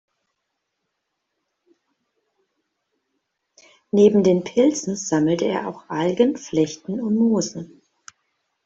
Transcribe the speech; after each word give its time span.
Neben 3.91 4.23
den 4.23 4.43
Pilzen 4.43 4.95
sammelte 4.95 5.45
er 5.45 5.67
auch 5.67 5.87
Algen, 5.89 6.37
Flechten 6.37 6.99
und 6.99 7.13
Moose. 7.13 7.69